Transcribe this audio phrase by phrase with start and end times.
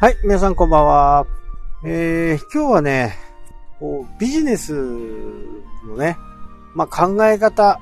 [0.00, 1.26] はい、皆さんこんばんは。
[1.84, 3.18] えー、今日はね、
[3.80, 6.16] こうビジネスのね、
[6.76, 7.80] まあ、考え方、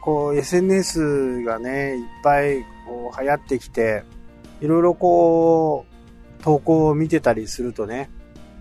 [0.00, 4.02] こう SNS がね、いっぱいこう流行ってきて、
[4.60, 8.10] いろいろこう、投稿を見てたりするとね、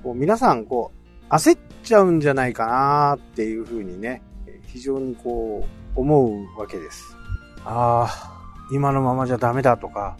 [0.03, 0.91] こう皆さんこ
[1.27, 4.21] う、焦っちゃうんじゃないかなっていうふうにね、
[4.67, 7.17] 非常にこう、思うわけです。
[7.65, 10.17] ああ、今のままじゃダメだとか、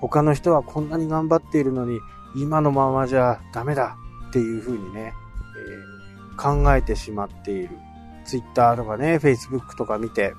[0.00, 1.98] 他の人はこんなに頑張っているのに、
[2.34, 3.96] 今のままじゃダメだ
[4.28, 5.12] っていうふうにね、
[6.32, 7.76] えー、考えてしまっている。
[8.24, 10.34] Twitter とかね、Facebook とか見て、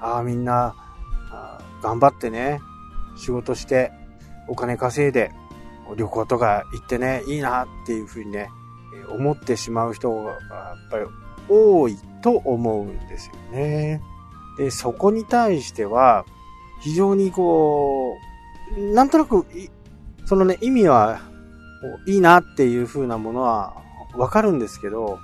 [0.00, 0.74] ああ、みんな、
[1.82, 2.60] 頑張ってね、
[3.16, 3.92] 仕事して、
[4.48, 5.30] お金稼いで、
[5.96, 8.48] 旅行とか行ってね、いいなっていうふうにね、
[9.08, 10.38] 思ってしまう人がやっ
[10.90, 11.06] ぱり
[11.48, 14.02] 多いと思うんですよね。
[14.58, 16.24] で、そこに対しては、
[16.80, 18.16] 非常にこ
[18.76, 19.46] う、なんとなく、
[20.26, 21.20] そのね、意味は
[22.06, 23.74] いいなっていう風なものは
[24.14, 25.18] わかるんですけど、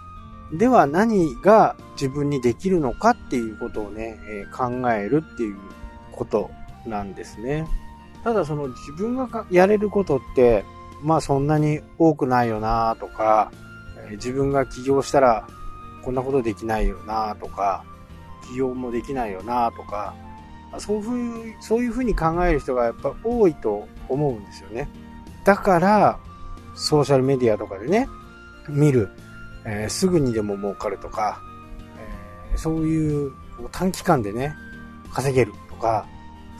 [0.52, 5.56] では何が自分にできるのかっていうことをね、え、考えるっていう
[6.12, 6.50] こと
[6.86, 7.66] なんですね。
[8.22, 10.64] ただその自分がやれることって、
[11.02, 13.50] まあそんなに多くないよなとか、
[14.12, 15.47] 自分が起業したら
[16.05, 17.84] こんなことできないよなとか、
[18.48, 20.14] 起業もできないよなとか、
[20.78, 20.97] そう
[21.82, 24.88] いうふうに考える人がやっぱ多いと思うんですよね。
[25.44, 26.19] だから、
[26.75, 28.08] ソーシャルメディアとかでね、
[28.69, 29.11] 見る、
[29.64, 31.41] えー、すぐにでも儲かるとか、
[32.53, 33.33] えー、そういう
[33.72, 34.55] 短期間でね、
[35.12, 36.06] 稼げるとか、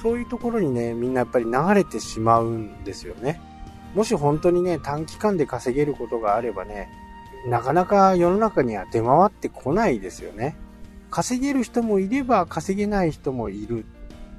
[0.03, 3.41] そういうところにね、みんなやっぱり流れてしまうんですよね。
[3.95, 6.89] もし本当にね、短期間で稼げることがあればね、
[7.47, 10.56] なかなか世の中には出回ってこないですよね。
[11.11, 13.87] 稼げる人もいれば稼げない人もいる。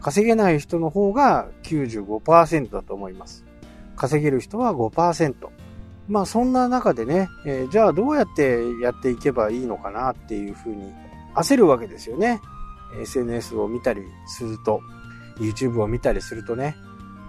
[0.01, 3.45] 稼げない人の方が95%だと思います。
[3.95, 5.49] 稼げる人は5%。
[6.07, 10.93] まあそんな中でね、えー、じゃあどうやってやっていけばいいのかなっていうふうに
[11.35, 12.41] 焦るわけですよね。
[13.01, 14.81] SNS を見たりすると、
[15.37, 16.75] YouTube を見たりするとね、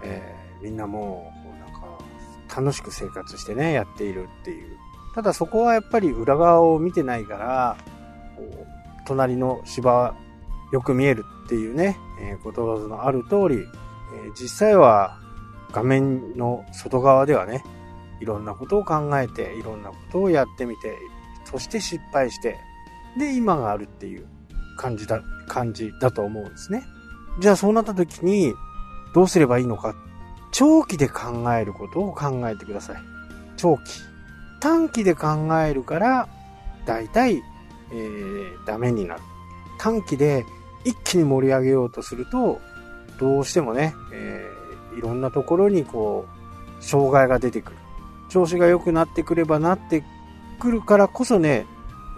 [0.03, 4.77] えー、みんなもうなんか楽しく生活してね、やっているっていう。
[5.15, 7.77] ただそこはやっぱり裏側を見てないから、
[9.05, 10.15] 隣の芝
[10.71, 15.17] よく見えるっていうね、えー、ことわざのある通り、えー、実際は
[15.71, 17.63] 画面の外側ではね、
[18.21, 20.97] いろんなことを考えて、いろんなことをやってみて、
[21.45, 22.57] そして失敗して、
[23.17, 24.25] で、今があるっていう
[24.77, 26.83] 感じだ、感じだと思うんですね。
[27.39, 28.53] じゃあそうなった時に、
[29.13, 29.95] どうすればいいのか。
[30.51, 32.97] 長期で考えることを考えてください。
[33.57, 33.81] 長期。
[34.59, 35.27] 短期で考
[35.61, 36.27] えるから、
[36.85, 37.41] だいたい、
[37.91, 39.21] えー、ダメになる。
[39.77, 40.45] 短期で
[40.83, 42.59] 一気に盛り上げようとすると、
[43.19, 44.57] どうしてもね、えー
[44.97, 46.25] いろんなところにこ
[46.79, 47.77] う、障害が出てくる。
[48.29, 50.03] 調子が良くなってくればなって
[50.59, 51.65] くるからこそね、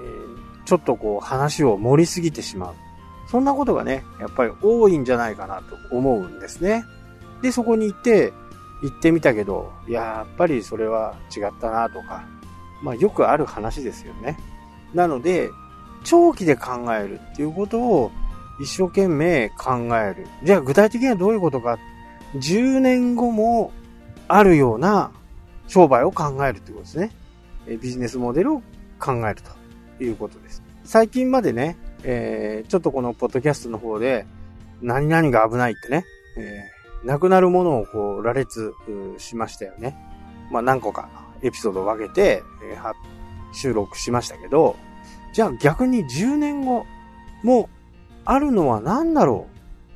[0.02, 2.76] え、ちょっとこう話を盛りすぎてしまう。
[3.28, 6.84] そんなことがね、やっぱり多いんじゃないかなと思うんですね。
[7.42, 8.34] で、そこに行って、
[8.82, 12.24] 行ってみたけど、や、やっぱりそれは違ったなとか、
[12.82, 14.38] まあよくある話ですよね。
[14.94, 15.50] なので、
[16.04, 18.12] 長期で考えるっていうことを
[18.60, 20.28] 一生懸命考える。
[20.44, 21.78] じゃあ具体的にはどういうことか
[22.36, 23.72] 10年後も
[24.28, 25.12] あるような
[25.70, 27.12] 商売を考えるということですね。
[27.78, 28.62] ビジネスモデルを
[29.00, 29.42] 考える
[29.98, 30.64] ということです。
[30.84, 34.26] 最近までね、えー、ちょっとこのポッドキャストの方で、
[34.82, 36.06] 何々が危ないってね、
[36.38, 38.74] えー、なくなるものをこう、羅列
[39.20, 39.96] しましたよね。
[40.52, 41.08] まあ何個か
[41.44, 42.94] エピソードを分けて、えー、
[43.54, 44.76] 収録しましたけど、
[45.34, 46.88] じゃあ逆に10年後
[47.44, 47.70] も
[48.26, 49.48] あるのは何だろ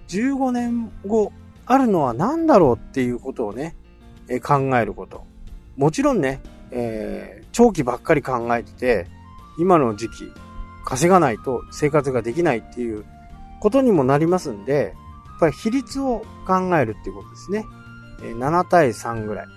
[0.07, 1.33] う ?15 年後
[1.65, 3.75] あるのは何だろうっていうことをね、
[4.29, 5.32] え考えること。
[5.77, 6.41] もちろんね、
[6.71, 9.07] えー、長期ばっかり考えてて、
[9.57, 10.31] 今の時期、
[10.85, 13.05] 稼がないと生活ができないっていう
[13.59, 14.93] ことにもなりますんで、
[15.25, 17.65] やっぱり比率を考えるっていうことですね。
[18.21, 19.47] えー、7対3ぐらい。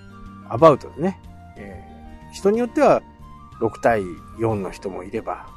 [0.49, 1.19] アバウトでね。
[1.57, 3.01] えー、人によっては
[3.59, 4.01] 6対
[4.39, 5.47] 4の人もいれば、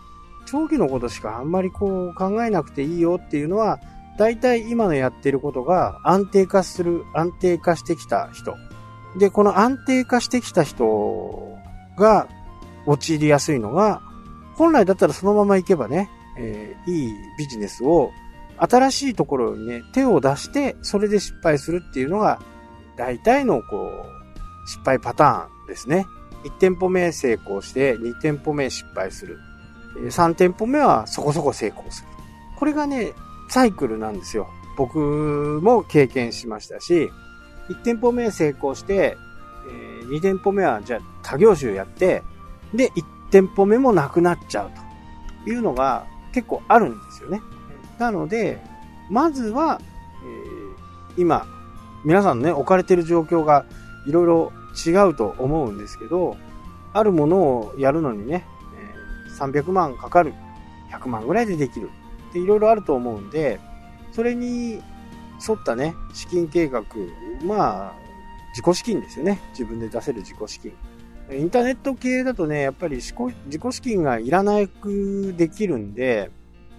[0.46, 3.79] 長期のことしかあんまりこう考えなくていいよっていうのは、
[4.19, 8.56] 大体今のやってることが安定化する、安定化してきた人。
[9.17, 11.59] で、この安定化してきた人
[11.97, 12.29] が
[12.87, 14.03] 陥りやすいのが、
[14.55, 18.12] 本来だったらそのまま行けばね、えー、いいビジネスを
[18.59, 22.41] 新しいところにね、手を出して、それで失敗するっていうのが、
[22.97, 26.07] 大体のこう、失敗パターンですね。
[26.45, 29.39] 1店舗目成功して、2店舗目失敗する。
[29.97, 32.09] 3店舗目はそこそこ成功する。
[32.59, 33.12] これがね、
[33.49, 34.49] サイクルなんですよ。
[34.77, 34.99] 僕
[35.62, 37.11] も経験しましたし、
[37.70, 39.17] 1店舗目成功して、
[39.69, 42.22] えー2店舗目はじゃあ他業種やって、
[42.75, 44.70] で、1店舗目もなくなっちゃう
[45.44, 47.40] というのが結構あるんですよね。
[47.99, 48.61] なので、
[49.08, 49.81] まずは、
[50.25, 51.46] えー、今、
[52.05, 53.64] 皆さんのね、置かれてる状況が
[54.06, 54.52] いろいろ
[54.87, 56.37] 違うと思うんですけど、
[56.93, 58.44] あるものをやるのにね、
[58.76, 60.34] え、300万かかる、
[60.90, 61.90] 100万ぐらいでできる
[62.31, 63.61] っていろいろあると思うんで、
[64.12, 64.82] それに
[65.46, 66.82] 沿ったね、資金計画、
[67.44, 67.92] まあ、
[68.50, 69.40] 自己資金ですよね。
[69.50, 70.72] 自分で出せる自己資金。
[71.32, 73.16] インターネット系だとね、やっぱり自己
[73.70, 76.31] 資金がいらなくできるんで、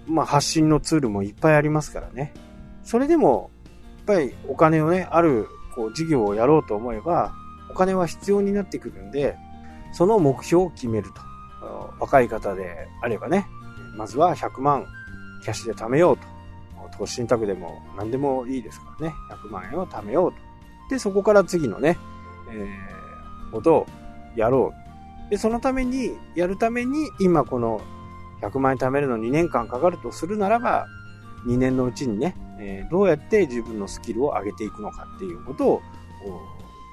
[0.07, 2.33] まあ発信のツールもいっぱいありますからね。
[2.83, 3.49] それでも、
[3.97, 7.33] やっぱりお金をね、あるこう事業をやろうと思えば、
[7.69, 9.37] お金は必要になってくるんで、
[9.93, 11.21] その目標を決めると。
[11.99, 13.47] 若い方であればね、
[13.95, 14.85] まずは100万
[15.43, 16.30] キャッシュで貯めようと。
[16.97, 20.37] 投資信託でも何でもいいですからね、100万円を貯めようと。
[20.89, 21.97] で、そこから次のね、
[22.51, 23.87] えー、ことを
[24.35, 24.73] やろ
[25.27, 25.29] う。
[25.29, 27.81] で、そのために、やるために、今この
[28.41, 30.87] 100万円貯めるの2年間かかるとするならば、
[31.45, 35.81] 2年のうちにね、えー、どうやって自分のスキルを上げていくのかっていうことを、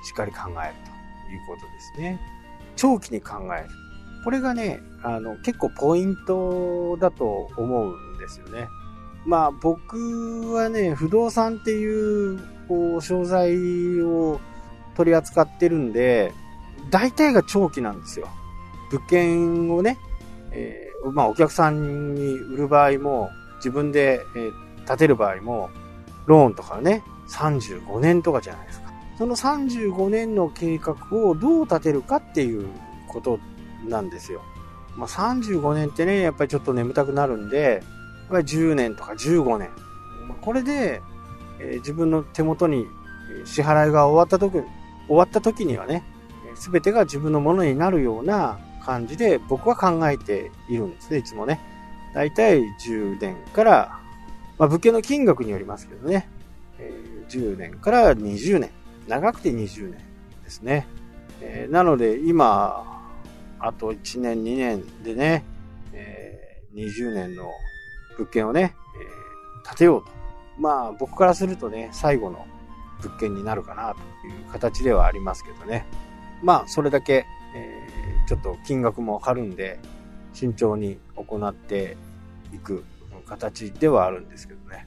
[0.04, 0.74] しっかり考える
[1.26, 2.20] ということですね。
[2.76, 3.68] 長期に考える。
[4.24, 8.68] これがね、あの、結構ポイントだと思うんですよね。
[9.26, 12.38] まあ僕はね、不動産っていう、
[12.68, 13.56] こう、商材
[14.02, 14.40] を
[14.96, 16.32] 取り扱ってるんで、
[16.90, 18.28] 大体が長期なんですよ。
[18.90, 19.98] 物件をね、
[20.52, 25.70] えー、まあお客さんに売る場合も、自分で、えー、建てる場合も、
[26.26, 28.88] ローンとかね、35年とかじゃないですか。
[29.18, 32.68] その35年の計画をどう立てるかっていう
[33.08, 33.40] こと
[33.86, 34.42] なんですよ。
[34.96, 37.82] まあ、35年ってね、やっぱりちょっと眠たくなるんで、
[38.28, 39.70] ぱり10年とか15年。
[40.40, 41.02] これで、
[41.60, 42.86] え、自分の手元に
[43.44, 44.62] 支払いが終わった時、
[45.06, 46.04] 終わった時にはね、
[46.54, 51.60] すべてが自分のものになるような感じで僕は考えているんですね、いつもね。
[52.14, 54.00] だいたい10年から、
[54.58, 56.28] まあ、物件の金額によりますけどね、
[56.78, 56.92] え、
[57.28, 58.70] 10年から20年。
[59.06, 59.92] 長くて20年
[60.44, 60.86] ですね。
[61.40, 63.12] え、なので今、
[63.58, 65.44] あと1年、2年でね、
[65.92, 67.50] え、20年の
[68.18, 70.10] 物件をね、えー、建てようと。
[70.58, 72.44] まあ僕からするとね、最後の
[73.02, 75.86] 物件になるかなという形ではありますけどね。
[76.42, 77.24] まあそれだけ、
[77.54, 79.78] えー、ちょっと金額もわかるんで、
[80.32, 81.96] 慎重に行って
[82.52, 82.84] いく
[83.26, 84.86] 形ではあるんですけどね。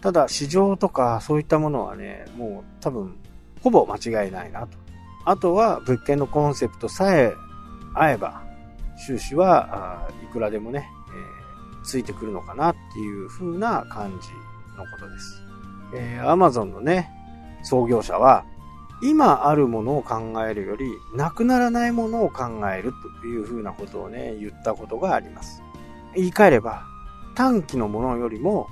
[0.00, 3.18] ただ市場とかそういったものはね、もう多分
[3.62, 4.78] ほぼ間違いないなと。
[5.24, 7.34] あとは物件のコンセプトさえ
[7.94, 8.42] 合えば、
[8.96, 10.88] 収支はいくらでもね、
[11.88, 14.28] ついてくるのかなっていう風な感じ
[14.76, 15.42] のことです。
[15.94, 17.10] えー、Amazon のね、
[17.62, 18.44] 創業者は、
[19.02, 25.62] 今あるものを考えるより、なくならないものを考えるという風なことをね、言ったことがあります。
[26.14, 26.82] 言い換えれば、
[27.34, 28.68] 短期のものよりも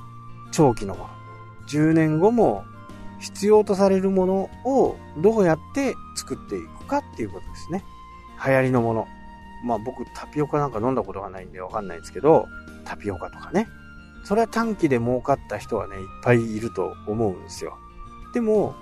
[0.52, 1.10] 長期のもの。
[1.68, 2.64] 10年後も
[3.20, 7.82] 必要とされるものをどうやって作っていくかっていうことですね。
[8.44, 9.06] 流行りのもの。
[9.64, 12.46] まあ僕タピオカなんか飲んだことがないんでわかんないんですけど、
[12.84, 13.68] タピオカとかね。
[14.24, 17.78] それは短期で儲かった人はね、いっぱいいると思うんですよ。
[18.34, 18.74] でも、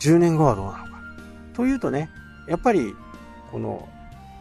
[0.00, 0.90] 10年後はどうなのか。
[1.52, 2.10] というとね、
[2.46, 2.94] やっぱり、
[3.50, 3.88] この、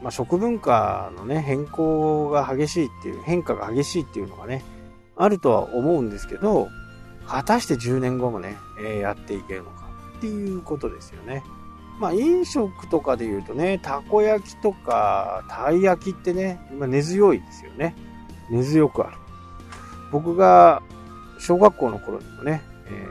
[0.04, 4.64] まあ、食文化のね、変更が激しいっていう、変化が激しいっていうのがね、
[5.16, 6.68] あるとは思うんですけど、
[7.26, 11.44] 果たして10年後もね、えー、やっていけるのかっていうことですよね。
[12.00, 17.96] まあ、飲食とかで言うとね、たこ焼きとか、たい焼きってね、今根強いですよね。
[18.50, 19.18] 根強くある。
[20.12, 20.82] 僕が
[21.40, 23.08] 小学校の頃にもね、え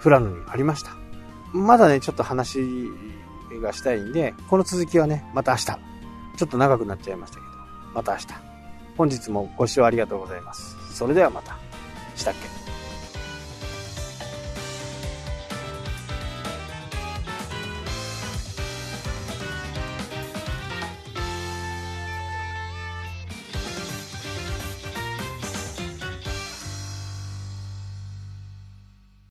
[0.00, 0.90] ー、富良野にありました。
[1.52, 2.58] まだね、ちょっと話
[3.62, 5.64] がしたいんで、この続きはね、また明日。
[5.66, 7.46] ちょっと長くなっちゃいましたけど、
[7.94, 8.26] また明日。
[8.96, 10.76] 本日もご視聴ありがとうございます。
[10.92, 11.56] それではまた。
[12.16, 12.63] したっけ？